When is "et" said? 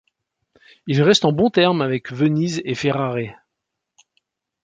2.65-2.73